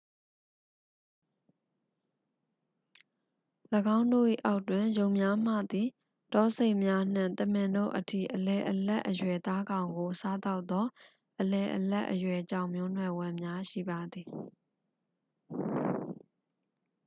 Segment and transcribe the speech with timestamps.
[3.97, 5.87] ၎င်းတို့၏အောက်တွင် ယုန်များမှသည်
[6.33, 10.85] တောဆိတ်များနှင့် သမင်တို့အထိ အလယ်အလတ်အရွယ်သားကောင်ကို စားသောက်သော
[11.39, 14.27] အလယ်အလတ်အရွယ်ကြောင်မျိုးနွယ်ဝင်များရှိပါသည်